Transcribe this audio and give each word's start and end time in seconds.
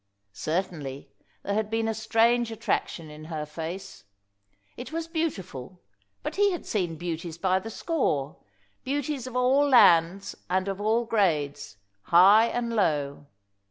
Certainly, 0.33 1.11
there 1.43 1.53
had 1.53 1.69
been 1.69 1.87
a 1.87 1.93
strange 1.93 2.51
attraction 2.51 3.11
in 3.11 3.25
her 3.25 3.45
face. 3.45 4.05
It 4.75 4.91
was 4.91 5.07
beautiful, 5.07 5.79
but 6.23 6.37
he 6.37 6.51
had 6.53 6.65
seen 6.65 6.95
beauties 6.95 7.37
by 7.37 7.59
the 7.59 7.69
score; 7.69 8.37
beauties 8.83 9.27
of 9.27 9.35
all 9.35 9.69
lands 9.69 10.33
and 10.49 10.67
of 10.67 10.81
all 10.81 11.05
grades, 11.05 11.77
high 12.05 12.47
and 12.47 12.75
low. 12.75 13.27